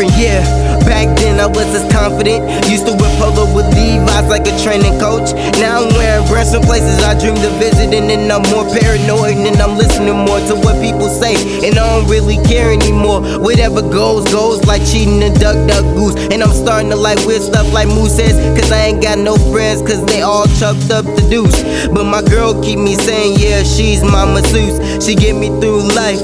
different, 0.00 0.20
yeah. 0.20 0.78
Back 0.86 1.16
then 1.18 1.40
I 1.40 1.46
was 1.46 1.66
as 1.74 1.84
confident. 1.92 2.44
Used 2.68 2.86
to 2.86 2.92
wear 2.92 3.10
polo 3.18 3.52
with 3.54 3.66
Levi's 3.74 4.28
like 4.28 4.46
a 4.46 4.54
training 4.62 4.98
coach. 4.98 5.32
Now 5.60 5.82
I'm 5.82 5.92
wearing 5.94 6.26
brands 6.26 6.52
from 6.52 6.62
places 6.62 7.02
I 7.02 7.18
dreamed 7.18 7.44
of 7.44 7.52
visiting, 7.58 8.10
and 8.10 8.32
I'm 8.32 8.42
more 8.50 8.64
paranoid, 8.64 9.36
and 9.36 9.56
I'm 9.60 9.76
listening 9.76 10.16
more 10.16 10.40
to 10.48 10.54
what 10.64 10.80
people 10.80 11.08
say, 11.08 11.34
and 11.66 11.78
I 11.78 11.84
don't 11.84 12.08
really 12.08 12.38
care 12.48 12.72
anymore. 12.72 13.22
Whatever 13.40 13.82
goes, 13.82 14.24
goes 14.32 14.64
like 14.64 14.82
cheating 14.84 15.22
and 15.22 15.38
duck, 15.38 15.56
duck, 15.68 15.84
goose. 15.94 16.16
And 16.32 16.42
I'm 16.42 16.52
starting 16.52 16.90
to 16.90 16.96
like 16.96 17.18
weird 17.26 17.42
stuff 17.42 17.70
like 17.72 17.88
Moose 17.88 18.16
says, 18.16 18.34
cause 18.58 18.72
I 18.72 18.90
ain't 18.90 19.02
got 19.02 19.18
no 19.18 19.36
friends, 19.52 19.82
cause 19.82 20.04
they 20.06 20.22
all 20.22 20.46
chucked 20.58 20.90
up 20.90 21.04
the 21.04 21.24
deuce. 21.28 21.62
But 21.88 22.04
my 22.04 22.22
girl 22.22 22.60
keep 22.62 22.78
me 22.78 22.94
saying, 22.96 23.38
yeah, 23.38 23.62
she's 23.62 24.02
my 24.02 24.24
masseuse. 24.24 24.78
She 25.04 25.14
get 25.14 25.36
me 25.36 25.48
through 25.60 25.82
life 25.94 26.20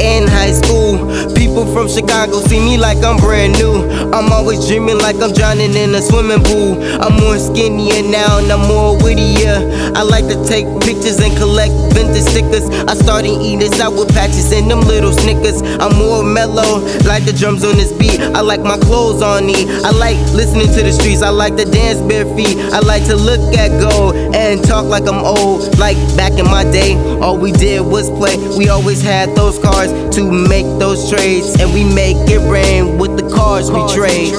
in 0.00 0.26
high 0.26 0.52
school. 0.52 0.98
People 1.34 1.66
from 1.72 1.88
Chicago 1.88 2.40
see 2.40 2.60
me 2.60 2.78
like 2.78 2.98
I'm 3.04 3.16
brand 3.18 3.58
new. 3.58 3.84
I'm 4.12 4.32
always 4.32 4.66
dreaming 4.66 4.98
like 4.98 5.16
I'm 5.16 5.32
drowning 5.32 5.74
in 5.74 5.94
a 5.94 6.02
swimming 6.02 6.42
pool. 6.42 6.80
I'm 7.02 7.14
more 7.20 7.38
skinnier 7.38 8.02
now 8.02 8.38
and 8.38 8.50
I'm 8.50 8.66
more 8.66 8.96
wittier. 9.02 9.58
I 9.94 10.02
like 10.02 10.26
to 10.28 10.38
take 10.46 10.66
pictures 10.80 11.20
and 11.20 11.36
collect 11.36 11.72
vintage 11.94 12.24
stickers. 12.24 12.68
I 12.88 12.94
started 12.94 13.34
eating 13.42 13.72
sour 13.72 14.06
patches 14.06 14.52
and 14.52 14.70
them 14.70 14.80
little 14.82 15.12
snickers. 15.12 15.62
I'm 15.80 15.96
more 15.96 16.22
mellow, 16.22 16.80
like 17.04 17.24
the 17.24 17.34
drums 17.36 17.64
on 17.64 17.76
this 17.76 17.92
beat. 17.92 18.20
I 18.20 18.40
like 18.40 18.60
my 18.60 18.78
clothes 18.78 19.22
on 19.22 19.46
me. 19.46 19.66
I 19.84 19.90
like 19.90 20.18
listening 20.32 20.68
to 20.74 20.82
the 20.82 20.92
streets. 20.92 21.22
I 21.22 21.30
like 21.30 21.56
to 21.56 21.64
dance 21.64 22.00
bare 22.00 22.26
feet. 22.36 22.56
I 22.72 22.80
like 22.80 23.04
to 23.06 23.16
look 23.16 23.40
at 23.56 23.70
gold 23.80 24.14
and 24.34 24.62
talk 24.64 24.86
like 24.86 25.06
I'm 25.08 25.24
old. 25.24 25.78
Like 25.78 25.96
back 26.16 26.32
in 26.38 26.46
my 26.46 26.64
day, 26.64 26.94
all 27.20 27.36
we 27.38 27.52
did 27.52 27.80
was 27.80 28.08
play. 28.10 28.36
We 28.56 28.68
always 28.68 29.02
had 29.02 29.34
those 29.34 29.58
cars 29.58 29.87
to 30.12 30.30
make 30.30 30.66
those 30.78 31.10
trades, 31.10 31.60
and 31.60 31.72
we 31.72 31.84
make 31.84 32.16
it 32.28 32.40
rain 32.50 32.98
with 32.98 33.16
the 33.16 33.28
cars 33.34 33.70
we 33.70 33.80
trade. 33.94 34.34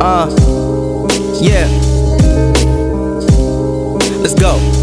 Uh, 0.00 0.28
yeah. 1.40 1.66
Let's 4.20 4.34
go. 4.34 4.77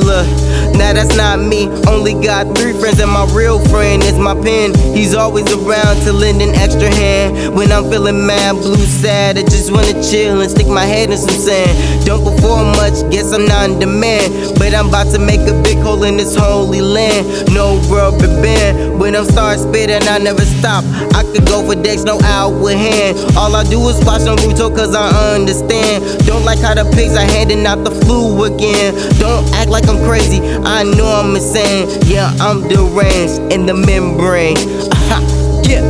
Now 0.00 0.92
that's 0.92 1.16
not 1.16 1.38
me. 1.38 1.68
Only 1.86 2.14
got 2.14 2.56
three 2.56 2.72
friends, 2.72 3.00
and 3.00 3.10
my 3.10 3.26
real 3.34 3.58
friend 3.68 4.02
is 4.02 4.18
my 4.18 4.34
pen. 4.34 4.74
He's 4.94 5.14
always 5.14 5.50
around 5.52 6.02
to 6.02 6.12
lend 6.12 6.42
an 6.42 6.54
extra 6.54 6.88
hand. 6.88 7.54
When 7.54 7.70
I'm 7.70 7.90
feeling 7.90 8.26
mad, 8.26 8.54
blue, 8.54 8.76
sad, 8.76 9.38
I 9.38 9.42
just 9.42 9.70
wanna 9.70 9.94
chill 10.02 10.40
and 10.40 10.50
stick 10.50 10.66
my 10.66 10.84
head 10.84 11.10
in 11.10 11.18
some 11.18 11.36
sand. 11.36 12.06
Don't 12.06 12.24
perform 12.24 12.72
much, 12.76 13.08
guess 13.10 13.32
I'm 13.32 13.46
not 13.46 13.70
in 13.70 13.78
demand. 13.78 14.58
But 14.58 14.63
I'm 14.74 14.88
about 14.88 15.12
to 15.12 15.18
make 15.18 15.40
a 15.40 15.54
big 15.62 15.78
hole 15.78 16.02
in 16.02 16.16
this 16.16 16.34
holy 16.34 16.80
land. 16.80 17.52
No 17.54 17.78
rubber 17.88 18.26
band. 18.42 18.98
When 18.98 19.14
I'm 19.14 19.24
start 19.24 19.60
spitting, 19.60 20.06
I 20.08 20.18
never 20.18 20.44
stop. 20.44 20.84
I 21.14 21.22
could 21.22 21.46
go 21.46 21.64
for 21.64 21.80
decks, 21.80 22.02
no 22.02 22.18
out 22.22 22.50
with 22.60 22.76
hand. 22.76 23.18
All 23.36 23.54
I 23.54 23.62
do 23.64 23.78
is 23.88 24.04
watch 24.04 24.22
on 24.22 24.36
Naruto, 24.36 24.74
cause 24.74 24.94
I 24.94 25.34
understand. 25.34 26.26
Don't 26.26 26.44
like 26.44 26.58
how 26.58 26.74
the 26.74 26.84
pigs 26.94 27.16
are 27.16 27.26
handing 27.26 27.64
out 27.66 27.84
the 27.84 27.90
flu 27.90 28.44
again. 28.44 28.94
Don't 29.18 29.46
act 29.54 29.70
like 29.70 29.86
I'm 29.88 30.02
crazy, 30.04 30.40
I 30.64 30.82
know 30.82 31.06
I'm 31.06 31.36
insane. 31.36 31.88
Yeah, 32.06 32.34
I'm 32.40 32.66
deranged 32.66 33.52
in 33.52 33.66
the 33.66 33.74
membrane. 33.74 34.56
Aha, 34.92 35.20
yeah. 35.64 35.84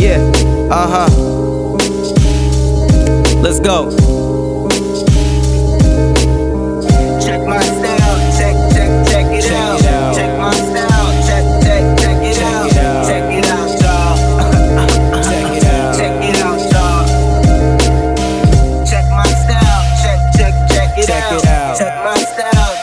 Yeah, 0.00 0.20
uh 0.70 1.08
huh. 1.08 1.36
Let's 3.42 3.60
go. 3.60 4.15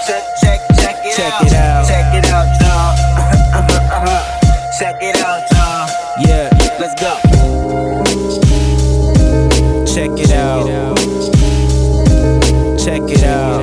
Check, 0.06 0.22
check, 0.42 0.60
check 0.82 0.96
it 1.06 1.16
check 1.16 1.32
out. 1.32 1.46
It 1.46 1.54
out. 1.54 1.88
Check 1.88 2.14
it 2.14 2.26
out, 2.26 2.48
y'all. 2.60 2.92
Uh 3.16 3.62
huh, 3.62 3.80
uh 3.80 4.04
huh. 4.06 4.24
check 4.78 5.02
it 5.02 5.16
out, 5.24 5.50
y'all. 5.54 5.88
Yeah, 6.20 6.50
let's 6.78 6.94
go. 7.00 7.16
Check 9.86 10.12
it 10.20 10.32
out. 10.32 10.98
Check 12.78 13.04
it 13.10 13.24
out. 13.24 13.63